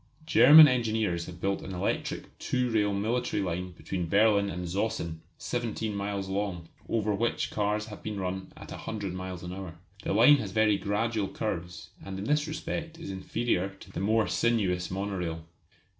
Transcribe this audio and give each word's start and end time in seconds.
German 0.25 0.67
engineers 0.67 1.27
have 1.27 1.39
built 1.39 1.61
an 1.61 1.75
electric 1.75 2.35
two 2.39 2.71
rail 2.71 2.91
military 2.91 3.39
line 3.43 3.71
between 3.73 4.09
Berlin 4.09 4.49
and 4.49 4.65
Zossen, 4.67 5.19
seventeen 5.37 5.93
miles 5.95 6.27
long, 6.27 6.67
over 6.89 7.13
which 7.13 7.51
cars 7.51 7.85
have 7.85 8.01
been 8.01 8.19
run 8.19 8.51
at 8.57 8.71
a 8.71 8.77
hundred 8.77 9.13
miles 9.13 9.43
an 9.43 9.53
hour. 9.53 9.77
The 10.01 10.11
line 10.13 10.37
has 10.37 10.53
very 10.53 10.75
gradual 10.79 11.27
curves, 11.27 11.91
and 12.03 12.17
in 12.17 12.25
this 12.25 12.47
respect 12.47 12.97
is 12.97 13.11
inferior 13.11 13.69
to 13.79 13.91
the 13.91 13.99
more 13.99 14.27
sinuous 14.27 14.89
monorail. 14.89 15.45